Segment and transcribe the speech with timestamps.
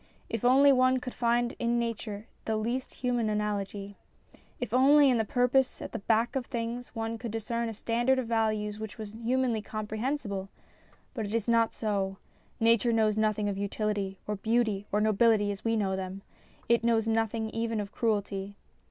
[0.29, 3.97] If only one could find in nature the least human analogy!
[4.59, 8.17] If only in the purpose at the back of things one could discern a standard
[8.17, 10.49] of values which was humanly comprehensible!
[11.13, 12.17] But it is not so.
[12.59, 16.23] Nature knows nothing of utility, or beauty, or nobility as we know them.
[16.67, 18.55] It knows nothing even of cruelty.